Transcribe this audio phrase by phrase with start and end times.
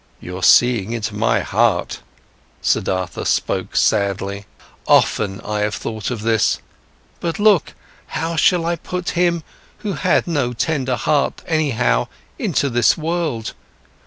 [0.19, 1.99] "You're seeing into my heart,"
[2.59, 4.47] Siddhartha spoke sadly.
[4.87, 6.57] "Often, I have thought of this.
[7.19, 7.75] But look,
[8.17, 9.43] how shall I put him,
[9.85, 12.07] who had no tender heart anyhow,
[12.39, 13.53] into this world?